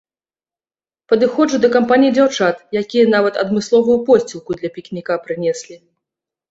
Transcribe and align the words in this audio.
Падыходжу 1.11 1.59
да 1.65 1.69
кампаніі 1.75 2.15
дзяўчат, 2.17 2.65
якія 2.83 3.05
нават 3.15 3.33
адмысловую 3.45 4.03
посцілку 4.09 4.51
для 4.61 4.69
пікніка 4.81 5.25
прынеслі. 5.29 5.75